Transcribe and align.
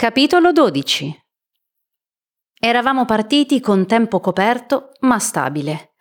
Capitolo 0.00 0.52
12 0.52 1.14
Eravamo 2.58 3.04
partiti 3.04 3.60
con 3.60 3.86
tempo 3.86 4.18
coperto 4.18 4.92
ma 5.00 5.18
stabile. 5.18 5.96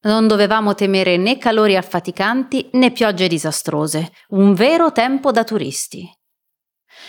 Non 0.00 0.26
dovevamo 0.26 0.74
temere 0.74 1.16
né 1.16 1.38
calori 1.38 1.76
affaticanti 1.76 2.68
né 2.72 2.90
piogge 2.90 3.28
disastrose, 3.28 4.10
un 4.30 4.54
vero 4.54 4.90
tempo 4.90 5.30
da 5.30 5.44
turisti. 5.44 6.10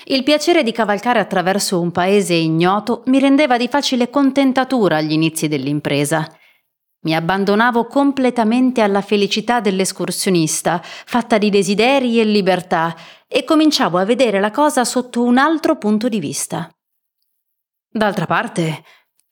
Il 0.04 0.22
piacere 0.22 0.62
di 0.62 0.72
cavalcare 0.72 1.18
attraverso 1.18 1.82
un 1.82 1.90
paese 1.90 2.36
ignoto 2.36 3.02
mi 3.08 3.18
rendeva 3.18 3.58
di 3.58 3.68
facile 3.68 4.12
contentatura 4.12 4.98
agli 4.98 5.14
inizi 5.14 5.48
dell'impresa. 5.48 6.32
Mi 7.02 7.16
abbandonavo 7.16 7.86
completamente 7.86 8.82
alla 8.82 9.02
felicità 9.02 9.62
dell'escursionista, 9.62 10.82
fatta 10.84 11.38
di 11.38 11.50
desideri 11.50 12.20
e 12.20 12.26
libertà, 12.26 12.96
e 13.26 13.46
cominciavo 13.46 13.98
a 13.98 14.06
vedere 14.06 14.40
la 14.40 14.52
cosa 14.52 14.84
sotto 14.84 15.24
un 15.24 15.38
altro 15.38 15.78
punto 15.78 16.10
di 16.10 16.20
vista. 16.20 16.70
D'altra 17.90 18.26
parte, 18.26 18.84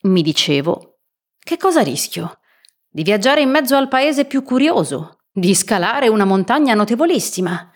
mi 0.03 0.21
dicevo, 0.21 0.99
che 1.39 1.57
cosa 1.57 1.81
rischio? 1.81 2.39
Di 2.87 3.03
viaggiare 3.03 3.41
in 3.41 3.49
mezzo 3.49 3.75
al 3.75 3.89
paese 3.89 4.25
più 4.25 4.43
curioso, 4.43 5.19
di 5.31 5.53
scalare 5.53 6.07
una 6.07 6.25
montagna 6.25 6.73
notevolissima 6.73 7.71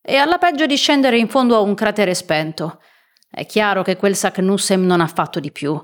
e 0.00 0.16
alla 0.16 0.38
peggio 0.38 0.66
di 0.66 0.76
scendere 0.76 1.18
in 1.18 1.28
fondo 1.28 1.56
a 1.56 1.60
un 1.60 1.74
cratere 1.74 2.14
spento. 2.14 2.80
È 3.28 3.44
chiaro 3.44 3.82
che 3.82 3.96
quel 3.96 4.16
Saknussem 4.16 4.84
non 4.84 5.00
ha 5.00 5.06
fatto 5.06 5.40
di 5.40 5.52
più. 5.52 5.78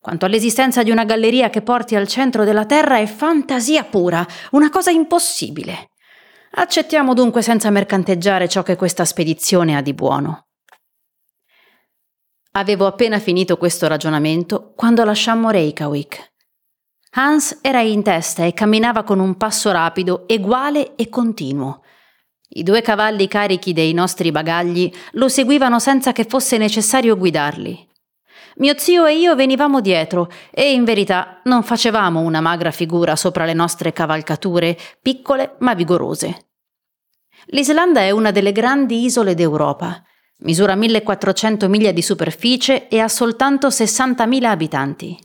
Quanto 0.00 0.24
all'esistenza 0.24 0.82
di 0.82 0.90
una 0.90 1.04
galleria 1.04 1.50
che 1.50 1.60
porti 1.60 1.94
al 1.94 2.08
centro 2.08 2.44
della 2.44 2.64
Terra 2.64 2.96
è 2.96 3.06
fantasia 3.06 3.84
pura, 3.84 4.26
una 4.52 4.70
cosa 4.70 4.90
impossibile. 4.90 5.90
Accettiamo 6.52 7.12
dunque 7.12 7.42
senza 7.42 7.68
mercanteggiare 7.68 8.48
ciò 8.48 8.62
che 8.62 8.76
questa 8.76 9.04
spedizione 9.04 9.76
ha 9.76 9.82
di 9.82 9.92
buono. 9.92 10.46
Avevo 12.52 12.86
appena 12.86 13.18
finito 13.18 13.58
questo 13.58 13.86
ragionamento 13.88 14.72
quando 14.74 15.04
lasciammo 15.04 15.50
Reykjavik. 15.50 16.32
Hans 17.10 17.58
era 17.60 17.82
in 17.82 18.02
testa 18.02 18.44
e 18.44 18.54
camminava 18.54 19.02
con 19.02 19.18
un 19.18 19.36
passo 19.36 19.70
rapido, 19.70 20.26
eguale 20.26 20.94
e 20.96 21.10
continuo. 21.10 21.82
I 22.48 22.62
due 22.62 22.80
cavalli 22.80 23.28
carichi 23.28 23.74
dei 23.74 23.92
nostri 23.92 24.32
bagagli 24.32 24.90
lo 25.12 25.28
seguivano 25.28 25.78
senza 25.78 26.12
che 26.12 26.24
fosse 26.24 26.56
necessario 26.56 27.18
guidarli. 27.18 27.89
Mio 28.56 28.76
zio 28.76 29.06
e 29.06 29.16
io 29.16 29.34
venivamo 29.34 29.80
dietro 29.80 30.30
e 30.50 30.72
in 30.72 30.84
verità 30.84 31.40
non 31.44 31.62
facevamo 31.62 32.20
una 32.20 32.40
magra 32.40 32.70
figura 32.70 33.16
sopra 33.16 33.44
le 33.44 33.54
nostre 33.54 33.92
cavalcature, 33.92 34.76
piccole 35.00 35.56
ma 35.60 35.74
vigorose. 35.74 36.48
L'Islanda 37.46 38.00
è 38.00 38.10
una 38.10 38.30
delle 38.30 38.52
grandi 38.52 39.04
isole 39.04 39.34
d'Europa. 39.34 40.02
Misura 40.40 40.74
1400 40.74 41.68
miglia 41.68 41.92
di 41.92 42.02
superficie 42.02 42.88
e 42.88 42.98
ha 42.98 43.08
soltanto 43.08 43.68
60.000 43.68 44.44
abitanti. 44.44 45.18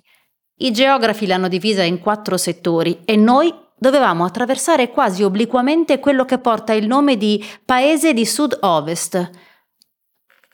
I 0.58 0.72
geografi 0.72 1.26
l'hanno 1.26 1.48
divisa 1.48 1.84
in 1.84 2.00
quattro 2.00 2.38
settori 2.38 3.02
e 3.06 3.16
noi 3.16 3.54
dovevamo 3.78 4.23
attraversare 4.23 4.89
quasi 4.89 5.23
obliquamente 5.23 6.00
quello 6.00 6.26
che 6.26 6.38
porta 6.38 6.73
il 6.73 6.88
nome 6.88 7.17
di 7.17 7.44
Paese 7.66 8.14
di 8.14 8.26
Sud-Ovest. 8.26 9.30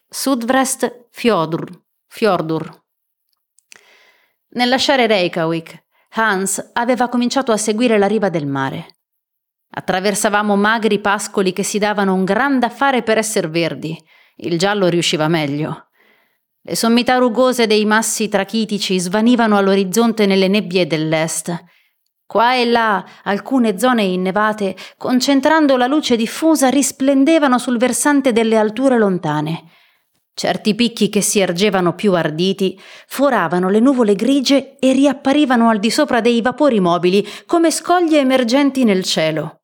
Sudvrest 0.10 1.08
Fjordur. 1.12 1.70
Fjordur. 2.14 2.70
Nel 4.50 4.68
lasciare 4.68 5.08
Reykjavik, 5.08 5.82
Hans 6.16 6.72
aveva 6.74 7.08
cominciato 7.08 7.54
a 7.54 7.58
seguire 7.58 7.98
la 7.98 8.06
riva 8.06 8.28
del 8.28 8.48
mare. 8.48 8.98
Attraversavamo 9.70 10.58
magri 10.58 11.00
pascoli 11.00 11.54
che 11.54 11.64
si 11.64 11.80
davano 11.80 12.14
un 12.14 12.26
gran 12.26 12.60
da 12.60 12.70
fare 12.70 13.02
per 13.02 13.18
essere 13.18 13.48
verdi. 13.48 13.98
Il 14.36 14.60
giallo 14.60 14.90
riusciva 14.90 15.30
meglio. 15.30 15.88
Le 16.62 16.76
sommità 16.76 17.16
rugose 17.16 17.66
dei 17.66 17.86
massi 17.86 18.28
trachitici 18.28 19.00
svanivano 19.00 19.56
all'orizzonte 19.56 20.26
nelle 20.26 20.50
nebbie 20.50 20.86
dell'est. 20.88 21.64
Qua 22.26 22.56
e 22.56 22.66
là 22.66 23.06
alcune 23.24 23.80
zone 23.80 24.04
innevate, 24.04 24.76
concentrando 24.98 25.78
la 25.78 25.88
luce 25.88 26.18
diffusa, 26.18 26.68
risplendevano 26.68 27.58
sul 27.58 27.78
versante 27.78 28.34
delle 28.34 28.58
alture 28.58 28.98
lontane. 28.98 29.64
Certi 30.34 30.76
picchi 30.76 31.10
che 31.10 31.22
si 31.22 31.40
ergevano 31.40 31.94
più 31.94 32.14
arditi 32.14 32.80
foravano 33.08 33.70
le 33.70 33.80
nuvole 33.80 34.16
grigie 34.16 34.78
e 34.80 34.94
riapparivano 34.94 35.70
al 35.70 35.80
di 35.80 35.92
sopra 35.92 36.22
dei 36.22 36.42
vapori 36.42 36.80
mobili 36.80 37.28
come 37.46 37.70
scoglie 37.70 38.20
emergenti 38.20 38.84
nel 38.84 39.04
cielo. 39.04 39.62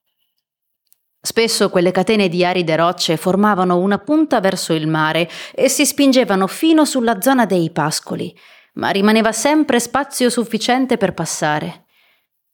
Spesso 1.19 1.69
quelle 1.69 1.91
catene 1.91 2.29
di 2.29 2.45
aride 2.45 2.75
rocce 2.75 3.17
formavano 3.17 3.77
una 3.77 3.97
punta 3.97 4.39
verso 4.39 4.73
il 4.73 4.87
mare 4.87 5.29
e 5.53 5.67
si 5.67 5.85
spingevano 5.85 6.47
fino 6.47 6.85
sulla 6.85 7.21
zona 7.21 7.45
dei 7.45 7.71
pascoli, 7.71 8.33
ma 8.73 8.89
rimaneva 8.89 9.31
sempre 9.31 9.79
spazio 9.79 10.29
sufficiente 10.29 10.97
per 10.97 11.13
passare. 11.13 11.85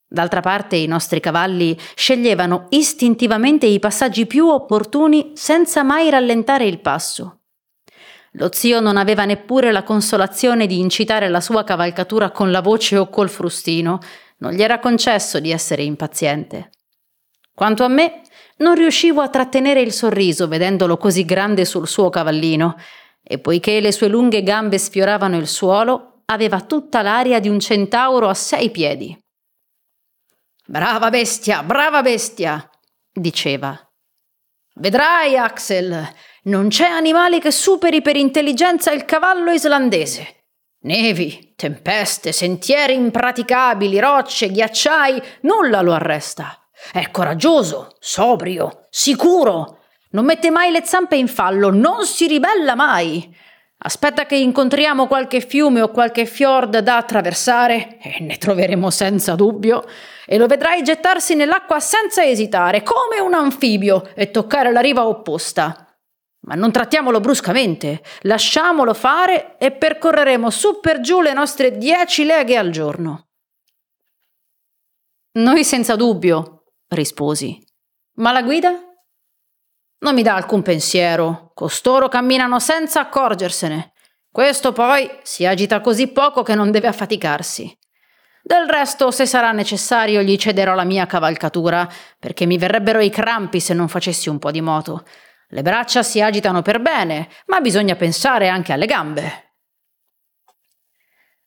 D'altra 0.07 0.41
parte 0.41 0.75
i 0.75 0.88
nostri 0.88 1.19
cavalli 1.19 1.78
sceglievano 1.95 2.68
istintivamente 2.69 3.66
i 3.66 3.80
passaggi 3.80 4.25
più 4.28 4.47
opportuni 4.47 5.31
senza 5.34 5.84
mai 5.84 6.09
rallentare 6.09 6.66
il 6.66 6.80
passo. 6.80 7.42
Lo 8.33 8.51
zio 8.51 8.79
non 8.79 8.97
aveva 8.97 9.25
neppure 9.25 9.71
la 9.71 9.83
consolazione 9.83 10.66
di 10.66 10.79
incitare 10.79 11.29
la 11.29 11.41
sua 11.41 11.63
cavalcatura 11.63 12.31
con 12.31 12.49
la 12.51 12.61
voce 12.61 12.97
o 12.97 13.09
col 13.09 13.29
frustino, 13.29 13.99
non 14.38 14.53
gli 14.53 14.61
era 14.63 14.79
concesso 14.79 15.39
di 15.39 15.51
essere 15.51 15.83
impaziente. 15.83 16.71
Quanto 17.53 17.83
a 17.83 17.88
me, 17.88 18.21
non 18.57 18.73
riuscivo 18.73 19.21
a 19.21 19.29
trattenere 19.29 19.81
il 19.81 19.94
sorriso 19.94 20.47
vedendolo 20.47 20.97
così 20.97 21.25
grande 21.25 21.66
sul 21.66 21.88
suo 21.88 22.09
cavallino, 22.09 22.75
e 23.21 23.38
poiché 23.38 23.79
le 23.79 23.91
sue 23.91 24.07
lunghe 24.07 24.41
gambe 24.41 24.79
sfioravano 24.79 25.38
il 25.38 25.47
suolo, 25.47 26.23
aveva 26.25 26.61
tutta 26.61 27.01
l'aria 27.01 27.39
di 27.39 27.50
un 27.50 27.59
centauro 27.59 28.27
a 28.27 28.33
sei 28.33 28.71
piedi. 28.71 29.15
Brava 30.65 31.09
bestia, 31.09 31.61
brava 31.61 32.01
bestia, 32.01 32.67
diceva. 33.11 33.77
Vedrai, 34.75 35.38
Axel, 35.38 36.09
non 36.43 36.67
c'è 36.67 36.87
animale 36.87 37.39
che 37.39 37.51
superi 37.51 38.01
per 38.01 38.17
intelligenza 38.17 38.91
il 38.91 39.05
cavallo 39.05 39.51
islandese. 39.51 40.43
Nevi, 40.81 41.53
tempeste, 41.55 42.33
sentieri 42.33 42.95
impraticabili, 42.95 43.99
rocce, 43.99 44.49
ghiacciai, 44.49 45.21
nulla 45.41 45.81
lo 45.81 45.93
arresta. 45.93 46.59
È 46.91 47.09
coraggioso, 47.11 47.95
sobrio, 47.99 48.87
sicuro. 48.89 49.79
Non 50.09 50.25
mette 50.25 50.51
mai 50.51 50.71
le 50.71 50.83
zampe 50.83 51.15
in 51.15 51.29
fallo, 51.29 51.69
non 51.69 52.05
si 52.05 52.27
ribella 52.27 52.75
mai. 52.75 53.33
Aspetta 53.85 54.25
che 54.25 54.35
incontriamo 54.35 55.07
qualche 55.07 55.39
fiume 55.39 55.81
o 55.81 55.89
qualche 55.89 56.25
fiord 56.25 56.79
da 56.79 56.97
attraversare, 56.97 57.97
e 58.01 58.17
ne 58.19 58.37
troveremo 58.37 58.89
senza 58.89 59.35
dubbio, 59.35 59.85
e 60.25 60.37
lo 60.37 60.47
vedrai 60.47 60.83
gettarsi 60.83 61.35
nell'acqua 61.35 61.79
senza 61.79 62.25
esitare, 62.25 62.83
come 62.83 63.21
un 63.21 63.33
anfibio, 63.33 64.09
e 64.15 64.31
toccare 64.31 64.71
la 64.71 64.81
riva 64.81 65.07
opposta. 65.07 65.92
Ma 66.45 66.55
non 66.55 66.71
trattiamolo 66.71 67.19
bruscamente, 67.19 68.03
lasciamolo 68.21 68.93
fare 68.93 69.57
e 69.57 69.71
percorreremo 69.71 70.49
su 70.49 70.79
per 70.79 70.99
giù 70.99 71.21
le 71.21 71.33
nostre 71.33 71.77
dieci 71.77 72.25
leghe 72.25 72.57
al 72.57 72.69
giorno. 72.69 73.29
Noi 75.33 75.63
senza 75.63 75.95
dubbio, 75.95 76.65
risposi. 76.89 77.59
Ma 78.15 78.31
la 78.31 78.43
guida? 78.43 78.71
Non 79.99 80.13
mi 80.13 80.21
dà 80.21 80.35
alcun 80.35 80.61
pensiero. 80.61 81.51
Costoro 81.53 82.09
camminano 82.09 82.59
senza 82.59 82.99
accorgersene. 82.99 83.93
Questo 84.29 84.73
poi 84.73 85.09
si 85.23 85.45
agita 85.45 85.79
così 85.79 86.07
poco 86.07 86.43
che 86.43 86.55
non 86.55 86.71
deve 86.71 86.87
affaticarsi. 86.87 87.75
Del 88.41 88.67
resto, 88.67 89.09
se 89.11 89.25
sarà 89.25 89.53
necessario, 89.53 90.21
gli 90.21 90.35
cederò 90.35 90.75
la 90.75 90.83
mia 90.83 91.05
cavalcatura, 91.05 91.87
perché 92.19 92.45
mi 92.45 92.57
verrebbero 92.57 92.99
i 92.99 93.09
crampi 93.09 93.61
se 93.61 93.73
non 93.73 93.87
facessi 93.87 94.27
un 94.27 94.37
po' 94.37 94.51
di 94.51 94.59
moto. 94.59 95.05
Le 95.53 95.61
braccia 95.61 96.01
si 96.01 96.19
agitano 96.19 96.63
per 96.63 96.81
bene, 96.81 97.29
ma 97.45 97.61
bisogna 97.61 97.95
pensare 97.95 98.47
anche 98.47 98.73
alle 98.73 98.88
gambe. 98.88 99.53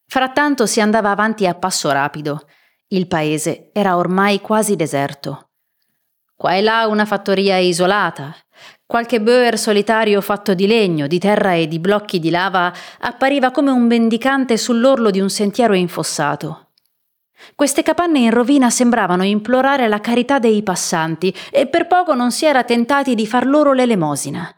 Frattanto 0.06 0.64
si 0.66 0.80
andava 0.80 1.10
avanti 1.10 1.44
a 1.44 1.54
passo 1.54 1.90
rapido. 1.90 2.46
Il 2.86 3.08
paese 3.08 3.70
era 3.72 3.96
ormai 3.96 4.40
quasi 4.40 4.76
deserto. 4.76 5.50
Qua 6.36 6.54
e 6.54 6.62
là 6.62 6.86
una 6.86 7.04
fattoria 7.04 7.56
isolata, 7.56 8.32
Qualche 8.86 9.20
boer 9.20 9.58
solitario 9.58 10.20
fatto 10.20 10.54
di 10.54 10.68
legno, 10.68 11.08
di 11.08 11.18
terra 11.18 11.54
e 11.54 11.66
di 11.66 11.80
blocchi 11.80 12.20
di 12.20 12.30
lava 12.30 12.72
appariva 13.00 13.50
come 13.50 13.72
un 13.72 13.82
mendicante 13.82 14.56
sull'orlo 14.56 15.10
di 15.10 15.18
un 15.18 15.28
sentiero 15.28 15.74
infossato. 15.74 16.65
Queste 17.54 17.82
capanne 17.82 18.20
in 18.20 18.30
rovina 18.30 18.70
sembravano 18.70 19.24
implorare 19.24 19.88
la 19.88 20.00
carità 20.00 20.38
dei 20.38 20.62
passanti 20.62 21.34
e 21.50 21.66
per 21.66 21.86
poco 21.86 22.14
non 22.14 22.32
si 22.32 22.46
era 22.46 22.64
tentati 22.64 23.14
di 23.14 23.26
far 23.26 23.46
loro 23.46 23.72
l'elemosina. 23.72 24.54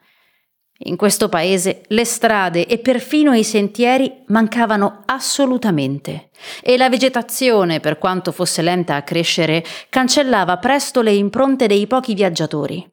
In 0.83 0.97
questo 0.97 1.29
paese 1.29 1.83
le 1.89 2.05
strade 2.05 2.67
e 2.67 2.79
perfino 2.79 3.33
i 3.33 3.43
sentieri 3.43 4.23
mancavano 4.29 5.03
assolutamente 5.07 6.31
e 6.63 6.77
la 6.77 6.89
vegetazione, 6.89 7.81
per 7.81 7.99
quanto 7.99 8.31
fosse 8.31 8.63
lenta 8.63 8.95
a 8.95 9.03
crescere, 9.03 9.65
cancellava 9.89 10.59
presto 10.59 11.03
le 11.03 11.13
impronte 11.13 11.67
dei 11.67 11.89
pochi 11.89 12.15
viaggiatori. 12.15 12.89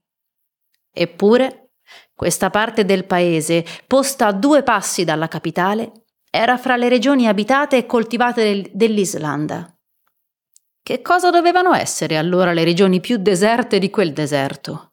Eppure 0.92 1.66
Questa 2.16 2.50
parte 2.50 2.86
del 2.86 3.04
paese, 3.04 3.66
posta 3.86 4.28
a 4.28 4.32
due 4.32 4.64
passi 4.64 5.04
dalla 5.04 5.28
capitale, 5.28 5.92
era 6.32 6.58
fra 6.58 6.78
le 6.78 6.88
regioni 6.88 7.28
abitate 7.28 7.78
e 7.78 7.86
coltivate 7.86 8.72
dell'Islanda. 8.72 9.75
Che 10.88 11.02
cosa 11.02 11.32
dovevano 11.32 11.74
essere 11.74 12.16
allora 12.16 12.54
le 12.54 12.64
regioni 12.64 13.00
più 13.00 13.18
deserte 13.18 13.80
di 13.80 13.90
quel 13.90 14.14
deserto? 14.14 14.92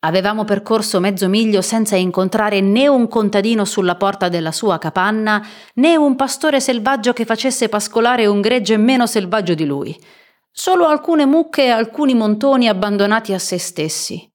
Avevamo 0.00 0.42
percorso 0.42 0.98
mezzo 0.98 1.28
miglio 1.28 1.62
senza 1.62 1.94
incontrare 1.94 2.60
né 2.60 2.88
un 2.88 3.06
contadino 3.06 3.64
sulla 3.64 3.94
porta 3.94 4.28
della 4.28 4.50
sua 4.50 4.78
capanna, 4.78 5.46
né 5.74 5.94
un 5.94 6.16
pastore 6.16 6.58
selvaggio 6.58 7.12
che 7.12 7.24
facesse 7.24 7.68
pascolare 7.68 8.26
un 8.26 8.40
gregge 8.40 8.76
meno 8.76 9.06
selvaggio 9.06 9.54
di 9.54 9.66
lui. 9.66 9.96
Solo 10.50 10.88
alcune 10.88 11.26
mucche 11.26 11.66
e 11.66 11.70
alcuni 11.70 12.14
montoni 12.14 12.66
abbandonati 12.66 13.32
a 13.32 13.38
se 13.38 13.58
stessi. 13.58 14.28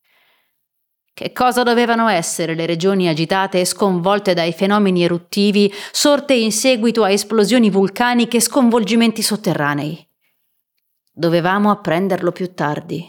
Che 1.13 1.33
cosa 1.33 1.63
dovevano 1.63 2.07
essere 2.07 2.55
le 2.55 2.65
regioni 2.65 3.09
agitate 3.09 3.59
e 3.59 3.65
sconvolte 3.65 4.33
dai 4.33 4.53
fenomeni 4.53 5.03
eruttivi 5.03 5.69
sorte 5.91 6.33
in 6.35 6.53
seguito 6.53 7.03
a 7.03 7.09
esplosioni 7.09 7.69
vulcaniche 7.69 8.37
e 8.37 8.41
sconvolgimenti 8.41 9.21
sotterranei? 9.21 10.07
Dovevamo 11.15 11.69
apprenderlo 11.69 12.31
più 12.31 12.55
tardi. 12.55 13.07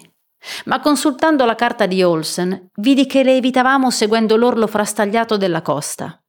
Ma 0.67 0.79
consultando 0.81 1.47
la 1.47 1.55
carta 1.55 1.87
di 1.87 2.03
Olsen, 2.03 2.69
vidi 2.75 3.07
che 3.07 3.23
le 3.23 3.35
evitavamo 3.37 3.91
seguendo 3.91 4.37
l'orlo 4.37 4.67
frastagliato 4.67 5.39
della 5.39 5.63
costa. 5.63 6.23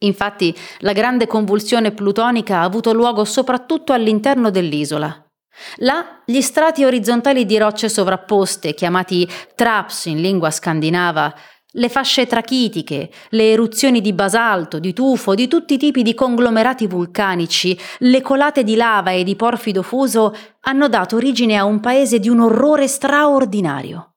Infatti, 0.00 0.54
la 0.80 0.92
grande 0.92 1.26
convulsione 1.26 1.92
plutonica 1.92 2.58
ha 2.58 2.64
avuto 2.64 2.92
luogo 2.92 3.24
soprattutto 3.24 3.94
all'interno 3.94 4.50
dell'isola. 4.50 5.26
Là, 5.76 6.22
gli 6.26 6.42
strati 6.42 6.84
orizzontali 6.84 7.46
di 7.46 7.56
rocce 7.56 7.88
sovrapposte, 7.88 8.74
chiamati 8.74 9.26
traps 9.54 10.04
in 10.04 10.20
lingua 10.20 10.50
scandinava, 10.50 11.34
le 11.72 11.88
fasce 11.90 12.26
trachitiche, 12.26 13.10
le 13.30 13.50
eruzioni 13.50 14.00
di 14.00 14.14
basalto, 14.14 14.78
di 14.78 14.94
tufo, 14.94 15.34
di 15.34 15.48
tutti 15.48 15.74
i 15.74 15.78
tipi 15.78 16.02
di 16.02 16.14
conglomerati 16.14 16.86
vulcanici, 16.86 17.78
le 17.98 18.22
colate 18.22 18.64
di 18.64 18.74
lava 18.74 19.10
e 19.10 19.22
di 19.22 19.36
porfido 19.36 19.82
fuso 19.82 20.34
hanno 20.60 20.88
dato 20.88 21.16
origine 21.16 21.56
a 21.56 21.64
un 21.64 21.80
paese 21.80 22.18
di 22.18 22.28
un 22.28 22.40
orrore 22.40 22.88
straordinario. 22.88 24.14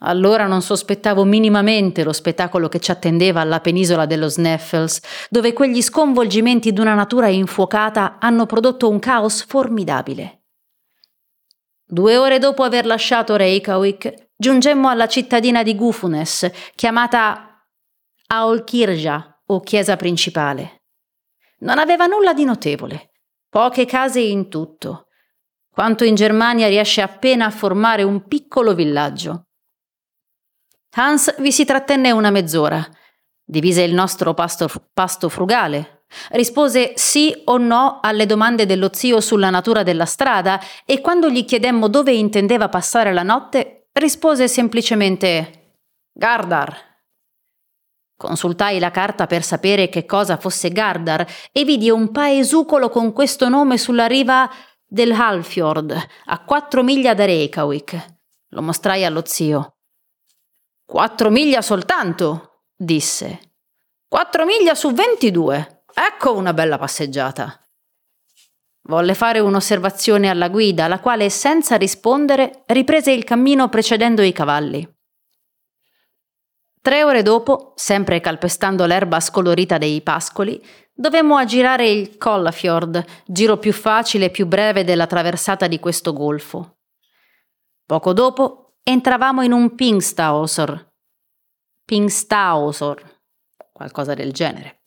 Allora 0.00 0.46
non 0.46 0.60
sospettavo 0.60 1.24
minimamente 1.24 2.04
lo 2.04 2.12
spettacolo 2.12 2.68
che 2.68 2.80
ci 2.80 2.90
attendeva 2.90 3.40
alla 3.40 3.60
penisola 3.60 4.04
dello 4.04 4.28
Sneffels, 4.28 5.00
dove 5.30 5.52
quegli 5.52 5.80
sconvolgimenti 5.80 6.72
di 6.72 6.80
una 6.80 6.94
natura 6.94 7.28
infuocata 7.28 8.18
hanno 8.18 8.44
prodotto 8.44 8.90
un 8.90 8.98
caos 8.98 9.42
formidabile. 9.44 10.42
Due 11.88 12.16
ore 12.16 12.38
dopo 12.38 12.62
aver 12.62 12.84
lasciato 12.84 13.36
Reykjavik, 13.36 14.25
giungemmo 14.36 14.88
alla 14.88 15.08
cittadina 15.08 15.62
di 15.62 15.74
Gufunes, 15.74 16.50
chiamata 16.74 17.66
Aolkirja 18.28 19.42
o 19.46 19.60
chiesa 19.60 19.96
principale. 19.96 20.82
Non 21.60 21.78
aveva 21.78 22.06
nulla 22.06 22.34
di 22.34 22.44
notevole, 22.44 23.12
poche 23.48 23.86
case 23.86 24.20
in 24.20 24.50
tutto, 24.50 25.06
quanto 25.70 26.04
in 26.04 26.14
Germania 26.14 26.68
riesce 26.68 27.00
appena 27.00 27.46
a 27.46 27.50
formare 27.50 28.02
un 28.02 28.26
piccolo 28.26 28.74
villaggio. 28.74 29.46
Hans 30.96 31.34
vi 31.40 31.52
si 31.52 31.64
trattenne 31.64 32.10
una 32.10 32.30
mezz'ora, 32.30 32.86
divise 33.44 33.82
il 33.82 33.94
nostro 33.94 34.34
pasto, 34.34 34.68
pasto 34.92 35.28
frugale, 35.28 36.04
rispose 36.30 36.92
sì 36.96 37.42
o 37.44 37.58
no 37.58 38.00
alle 38.02 38.26
domande 38.26 38.66
dello 38.66 38.90
zio 38.92 39.20
sulla 39.20 39.50
natura 39.50 39.82
della 39.82 40.06
strada 40.06 40.60
e 40.84 41.00
quando 41.00 41.28
gli 41.28 41.44
chiedemmo 41.44 41.88
dove 41.88 42.12
intendeva 42.12 42.68
passare 42.68 43.12
la 43.12 43.22
notte 43.22 43.75
rispose 43.96 44.48
semplicemente 44.48 45.78
Gardar. 46.12 46.94
Consultai 48.16 48.78
la 48.78 48.90
carta 48.90 49.26
per 49.26 49.42
sapere 49.42 49.88
che 49.88 50.06
cosa 50.06 50.36
fosse 50.36 50.70
Gardar 50.70 51.26
e 51.52 51.64
vidi 51.64 51.90
un 51.90 52.10
paesucolo 52.10 52.88
con 52.88 53.12
questo 53.12 53.48
nome 53.48 53.78
sulla 53.78 54.06
riva 54.06 54.50
del 54.86 55.12
Halfjord, 55.12 56.06
a 56.26 56.44
quattro 56.44 56.82
miglia 56.82 57.14
da 57.14 57.24
Reykjavik. 57.24 58.14
Lo 58.50 58.62
mostrai 58.62 59.04
allo 59.04 59.22
zio. 59.24 59.76
Quattro 60.84 61.30
miglia 61.30 61.60
soltanto, 61.60 62.62
disse. 62.74 63.54
Quattro 64.08 64.44
miglia 64.44 64.74
su 64.74 64.92
ventidue. 64.92 65.84
Ecco 65.92 66.34
una 66.34 66.54
bella 66.54 66.78
passeggiata. 66.78 67.65
Volle 68.88 69.14
fare 69.14 69.40
un'osservazione 69.40 70.28
alla 70.28 70.48
guida, 70.48 70.86
la 70.86 71.00
quale, 71.00 71.28
senza 71.28 71.76
rispondere, 71.76 72.62
riprese 72.66 73.10
il 73.10 73.24
cammino 73.24 73.68
precedendo 73.68 74.22
i 74.22 74.32
cavalli. 74.32 74.88
Tre 76.80 77.02
ore 77.02 77.22
dopo, 77.22 77.72
sempre 77.74 78.20
calpestando 78.20 78.86
l'erba 78.86 79.18
scolorita 79.18 79.76
dei 79.76 80.02
pascoli, 80.02 80.64
dovemmo 80.94 81.36
aggirare 81.36 81.88
il 81.88 82.16
Kollafjord, 82.16 83.04
giro 83.26 83.56
più 83.56 83.72
facile 83.72 84.26
e 84.26 84.30
più 84.30 84.46
breve 84.46 84.84
della 84.84 85.06
traversata 85.06 85.66
di 85.66 85.80
questo 85.80 86.12
golfo. 86.12 86.76
Poco 87.84 88.12
dopo 88.12 88.76
entravamo 88.84 89.42
in 89.42 89.50
un 89.50 89.74
Pingstausor. 89.74 90.92
Pingstausor, 91.84 93.20
qualcosa 93.72 94.14
del 94.14 94.30
genere, 94.30 94.78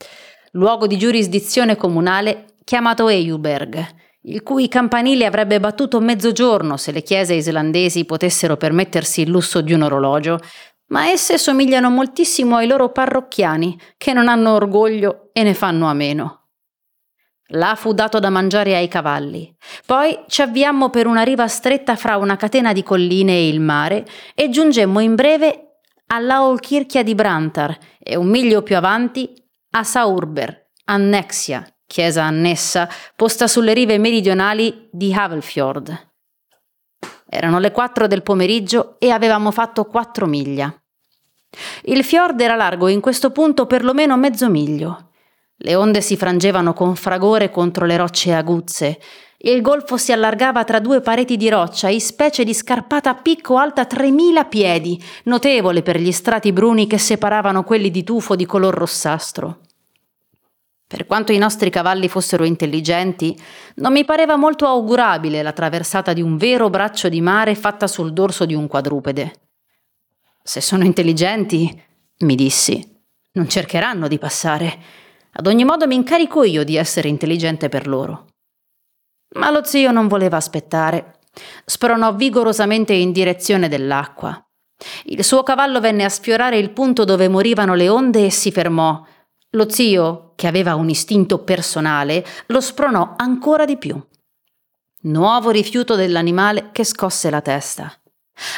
luogo 0.51 0.87
di 0.87 0.97
giurisdizione 0.97 1.75
comunale 1.75 2.45
chiamato 2.69 3.09
Euberg, 3.09 3.83
il 4.25 4.43
cui 4.43 4.67
campanile 4.67 5.25
avrebbe 5.25 5.59
battuto 5.59 5.99
mezzogiorno 5.99 6.77
se 6.77 6.91
le 6.91 7.01
chiese 7.01 7.33
islandesi 7.33 8.05
potessero 8.05 8.57
permettersi 8.57 9.21
il 9.21 9.29
lusso 9.31 9.61
di 9.61 9.73
un 9.73 9.81
orologio, 9.81 10.37
ma 10.89 11.09
esse 11.09 11.39
somigliano 11.39 11.89
moltissimo 11.89 12.57
ai 12.57 12.67
loro 12.67 12.91
parrocchiani, 12.91 13.75
che 13.97 14.13
non 14.13 14.27
hanno 14.27 14.53
orgoglio 14.53 15.31
e 15.33 15.41
ne 15.41 15.55
fanno 15.55 15.87
a 15.87 15.93
meno. 15.93 16.49
Là 17.53 17.73
fu 17.73 17.91
dato 17.93 18.19
da 18.19 18.29
mangiare 18.29 18.75
ai 18.75 18.87
cavalli. 18.87 19.51
Poi 19.87 20.25
ci 20.27 20.43
avviammo 20.43 20.91
per 20.91 21.07
una 21.07 21.23
riva 21.23 21.47
stretta 21.47 21.95
fra 21.95 22.17
una 22.17 22.35
catena 22.35 22.71
di 22.71 22.83
colline 22.83 23.31
e 23.31 23.47
il 23.47 23.61
mare 23.61 24.05
e 24.35 24.49
giungemmo 24.49 24.99
in 24.99 25.15
breve 25.15 25.79
all'Aulkirchia 26.05 27.01
di 27.01 27.15
Brantar 27.15 27.75
e 27.97 28.15
un 28.15 28.27
miglio 28.27 28.61
più 28.61 28.77
avanti 28.77 29.33
a 29.71 29.83
Saurber, 29.83 30.69
Annexia, 30.85 31.65
chiesa 31.89 32.21
annessa, 32.21 32.87
posta 33.15 33.47
sulle 33.47 33.73
rive 33.73 33.97
meridionali 33.97 34.87
di 34.91 35.11
Havelfjord. 35.11 36.11
Erano 37.27 37.57
le 37.57 37.71
quattro 37.71 38.05
del 38.05 38.21
pomeriggio 38.21 38.97
e 38.99 39.09
avevamo 39.09 39.49
fatto 39.49 39.85
quattro 39.85 40.27
miglia. 40.27 40.71
Il 41.85 42.03
fiord 42.03 42.39
era 42.39 42.55
largo 42.55 42.89
in 42.89 42.99
questo 42.99 43.31
punto 43.31 43.65
perlomeno 43.65 44.15
mezzo 44.17 44.51
miglio. 44.51 45.09
Le 45.57 45.73
onde 45.73 46.01
si 46.01 46.15
frangevano 46.15 46.73
con 46.73 46.95
fragore 46.95 47.49
contro 47.49 47.87
le 47.87 47.97
rocce 47.97 48.35
aguzze. 48.35 48.99
Il 49.39 49.61
golfo 49.63 49.97
si 49.97 50.11
allargava 50.11 50.63
tra 50.63 50.79
due 50.79 51.01
pareti 51.01 51.37
di 51.37 51.49
roccia, 51.49 51.89
in 51.89 52.01
specie 52.01 52.43
di 52.43 52.53
scarpata 52.53 53.09
a 53.09 53.15
picco 53.15 53.57
alta 53.57 53.85
3000 53.85 54.45
piedi, 54.45 55.03
notevole 55.23 55.81
per 55.81 55.99
gli 55.99 56.11
strati 56.11 56.53
bruni 56.53 56.85
che 56.85 56.99
separavano 56.99 57.63
quelli 57.63 57.89
di 57.89 58.03
tufo 58.03 58.35
di 58.35 58.45
color 58.45 58.75
rossastro. 58.75 59.61
Per 60.89 61.05
quanto 61.05 61.31
i 61.31 61.37
nostri 61.37 61.69
cavalli 61.69 62.09
fossero 62.09 62.43
intelligenti, 62.43 63.39
non 63.75 63.91
mi 63.91 64.05
pareva 64.05 64.37
molto 64.37 64.65
augurabile 64.65 65.43
la 65.43 65.51
traversata 65.51 66.13
di 66.13 66.21
un 66.23 66.35
vero 66.35 66.71
braccio 66.71 67.09
di 67.09 67.21
mare 67.21 67.53
fatta 67.53 67.85
sul 67.85 68.11
dorso 68.11 68.43
di 68.43 68.55
un 68.55 68.65
quadrupede. 68.65 69.33
Se 70.41 70.61
sono 70.61 70.83
intelligenti, 70.83 71.79
mi 72.21 72.33
dissi, 72.33 72.83
non 73.33 73.47
cercheranno 73.47 74.07
di 74.07 74.17
passare. 74.17 74.79
Ad 75.33 75.45
ogni 75.45 75.63
modo 75.63 75.85
mi 75.85 75.93
incarico 75.93 76.43
io 76.43 76.63
di 76.63 76.75
essere 76.75 77.07
intelligente 77.07 77.69
per 77.69 77.85
loro. 77.85 78.25
Ma 79.35 79.51
lo 79.51 79.63
zio 79.63 79.91
non 79.91 80.07
voleva 80.07 80.37
aspettare. 80.37 81.19
Spronò 81.65 82.15
vigorosamente 82.15 82.93
in 82.93 83.11
direzione 83.11 83.67
dell'acqua. 83.67 84.43
Il 85.03 85.23
suo 85.23 85.43
cavallo 85.43 85.79
venne 85.79 86.03
a 86.03 86.09
sfiorare 86.09 86.57
il 86.57 86.71
punto 86.71 87.03
dove 87.03 87.27
morivano 87.27 87.75
le 87.75 87.89
onde 87.89 88.25
e 88.25 88.31
si 88.31 88.51
fermò. 88.51 89.05
Lo 89.53 89.67
zio, 89.69 90.33
che 90.35 90.45
aveva 90.45 90.75
un 90.75 90.89
istinto 90.89 91.43
personale, 91.43 92.23
lo 92.47 92.61
spronò 92.61 93.15
ancora 93.17 93.65
di 93.65 93.77
più. 93.77 93.99
Nuovo 95.01 95.49
rifiuto 95.49 95.95
dell'animale 95.95 96.69
che 96.71 96.83
scosse 96.83 97.31
la 97.31 97.41
testa. 97.41 97.91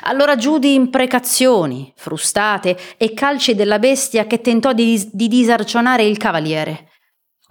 Allora 0.04 0.36
giù 0.36 0.60
di 0.60 0.74
imprecazioni, 0.74 1.94
frustate 1.96 2.78
e 2.98 3.14
calci 3.14 3.56
della 3.56 3.80
bestia 3.80 4.26
che 4.26 4.42
tentò 4.42 4.74
di, 4.74 5.10
di 5.14 5.28
disarcionare 5.30 6.04
il 6.04 6.18
cavaliere. 6.18 6.90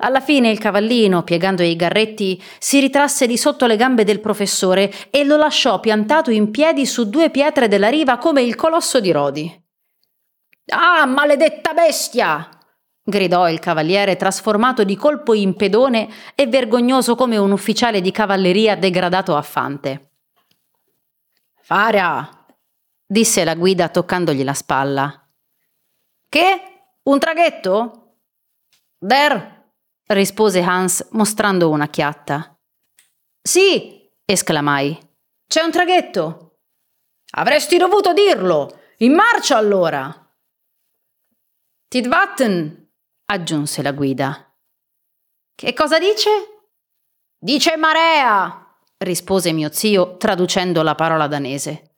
Alla 0.03 0.21
fine 0.21 0.51
il 0.51 0.59
cavallino, 0.59 1.23
piegando 1.23 1.63
i 1.63 1.77
garretti, 1.77 2.43
si 2.59 2.79
ritrasse 2.79 3.27
di 3.27 3.39
sotto 3.39 3.67
le 3.67 3.77
gambe 3.77 4.05
del 4.05 4.21
professore 4.21 4.93
e 5.11 5.25
lo 5.25 5.37
lasciò 5.37 5.81
piantato 5.81 6.31
in 6.31 6.51
piedi 6.51 6.85
su 6.85 7.09
due 7.09 7.31
pietre 7.31 7.69
della 7.69 7.89
riva 7.89 8.19
come 8.19 8.43
il 8.43 8.55
colosso 8.55 9.01
di 9.01 9.13
Rodi. 9.13 9.65
Ah, 10.73 11.07
maledetta 11.07 11.73
bestia! 11.73 12.49
Gridò 13.11 13.51
il 13.51 13.59
cavaliere 13.59 14.17
trasformato 14.17 14.83
di 14.85 14.97
colpo 14.97 15.35
in 15.35 15.55
pedone 15.55 16.09
e 16.35 16.47
vergognoso 16.47 17.15
come 17.15 17.37
un 17.37 17.53
ufficiale 17.53 18.01
di 18.01 18.11
cavalleria 18.11 18.77
degradato 18.77 19.37
a 19.37 19.43
fante. 19.43 20.13
Faria! 21.61 22.47
disse 23.07 23.45
la 23.45 23.55
guida 23.55 23.91
toccandogli 23.91 24.43
la 24.43 24.55
spalla. 24.55 25.29
Che? 26.29 26.63
Un 27.03 27.19
traghetto? 27.19 28.17
Der, 28.97 29.73
rispose 30.07 30.61
Hans 30.61 31.09
mostrando 31.11 31.71
una 31.71 31.89
chiatta. 31.89 32.57
Sì, 33.43 34.11
esclamai. 34.25 34.99
C'è 35.47 35.63
un 35.63 35.71
traghetto. 35.71 36.59
Avresti 37.33 37.77
dovuto 37.77 38.13
dirlo. 38.13 38.79
In 38.99 39.15
marcia 39.15 39.57
allora. 39.57 40.15
Tidvatten, 41.89 42.90
aggiunse 43.31 43.83
la 43.83 43.93
guida. 43.93 44.55
Che 45.55 45.73
cosa 45.73 45.99
dice? 45.99 46.31
Dice 47.39 47.77
marea, 47.77 48.77
rispose 48.99 49.53
mio 49.53 49.71
zio 49.73 50.17
traducendo 50.17 50.83
la 50.83 50.95
parola 50.95 51.27
danese. 51.27 51.97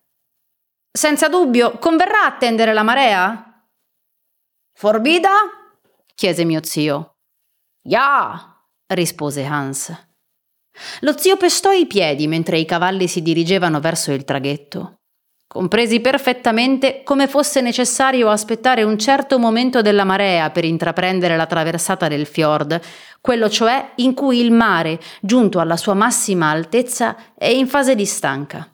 Senza 0.90 1.28
dubbio, 1.28 1.78
converrà 1.78 2.24
attendere 2.24 2.72
la 2.72 2.82
marea? 2.82 3.66
Forbida? 4.72 5.30
chiese 6.14 6.44
mio 6.44 6.62
zio. 6.62 7.16
Ja, 7.82 8.64
rispose 8.86 9.44
Hans. 9.44 10.08
Lo 11.00 11.18
zio 11.18 11.36
pestò 11.36 11.72
i 11.72 11.86
piedi 11.86 12.26
mentre 12.26 12.58
i 12.58 12.64
cavalli 12.64 13.08
si 13.08 13.22
dirigevano 13.22 13.80
verso 13.80 14.12
il 14.12 14.24
traghetto. 14.24 15.01
Compresi 15.52 16.00
perfettamente 16.00 17.02
come 17.04 17.28
fosse 17.28 17.60
necessario 17.60 18.30
aspettare 18.30 18.84
un 18.84 18.98
certo 18.98 19.38
momento 19.38 19.82
della 19.82 20.04
marea 20.04 20.48
per 20.48 20.64
intraprendere 20.64 21.36
la 21.36 21.44
traversata 21.44 22.08
del 22.08 22.24
fiord, 22.24 22.80
quello 23.20 23.50
cioè 23.50 23.90
in 23.96 24.14
cui 24.14 24.40
il 24.40 24.50
mare, 24.50 24.98
giunto 25.20 25.60
alla 25.60 25.76
sua 25.76 25.92
massima 25.92 26.48
altezza, 26.48 27.34
è 27.36 27.48
in 27.48 27.68
fase 27.68 27.94
di 27.94 28.06
stanca. 28.06 28.66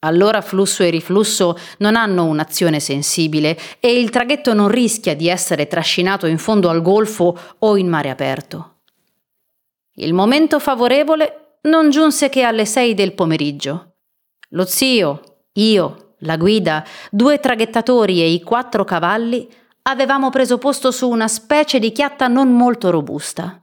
Allora 0.00 0.42
flusso 0.42 0.82
e 0.82 0.90
riflusso 0.90 1.56
non 1.78 1.96
hanno 1.96 2.26
un'azione 2.26 2.78
sensibile 2.78 3.58
e 3.80 3.98
il 3.98 4.10
traghetto 4.10 4.52
non 4.52 4.68
rischia 4.68 5.16
di 5.16 5.28
essere 5.28 5.66
trascinato 5.66 6.26
in 6.26 6.36
fondo 6.36 6.68
al 6.68 6.82
golfo 6.82 7.34
o 7.58 7.76
in 7.78 7.88
mare 7.88 8.10
aperto. 8.10 8.80
Il 9.94 10.12
momento 10.12 10.58
favorevole 10.58 11.54
non 11.62 11.88
giunse 11.88 12.28
che 12.28 12.42
alle 12.42 12.66
sei 12.66 12.92
del 12.92 13.14
pomeriggio. 13.14 13.94
Lo 14.50 14.66
zio, 14.66 15.29
io, 15.54 16.14
la 16.20 16.36
guida, 16.36 16.84
due 17.10 17.40
traghettatori 17.40 18.20
e 18.20 18.30
i 18.30 18.42
quattro 18.42 18.84
cavalli 18.84 19.48
avevamo 19.82 20.30
preso 20.30 20.58
posto 20.58 20.90
su 20.90 21.08
una 21.08 21.28
specie 21.28 21.78
di 21.78 21.92
chiatta 21.92 22.28
non 22.28 22.52
molto 22.52 22.90
robusta. 22.90 23.60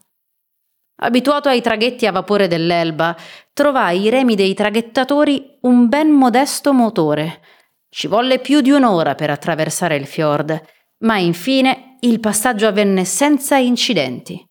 Abituato 0.99 1.47
ai 1.47 1.61
traghetti 1.61 2.07
a 2.07 2.11
vapore 2.11 2.47
dell'Elba, 2.47 3.15
trovai 3.53 4.01
i 4.01 4.09
remi 4.09 4.35
dei 4.35 4.55
traghettatori 4.55 5.59
un 5.61 5.87
ben 5.87 6.09
modesto 6.09 6.73
motore. 6.73 7.41
Ci 7.87 8.07
volle 8.07 8.39
più 8.39 8.61
di 8.61 8.71
un'ora 8.71 9.13
per 9.13 9.29
attraversare 9.29 9.95
il 9.95 10.07
fiord, 10.07 10.59
ma 10.99 11.17
infine 11.19 11.97
il 11.99 12.19
passaggio 12.19 12.67
avvenne 12.67 13.05
senza 13.05 13.57
incidenti. 13.57 14.43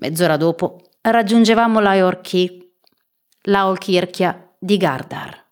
Mezz'ora 0.00 0.36
dopo 0.36 0.82
raggiungevamo 1.00 1.80
la 1.80 2.04
Orki, 2.04 2.72
la 3.42 3.68
Olkirchia 3.68 4.54
di 4.58 4.76
Gardar. 4.76 5.47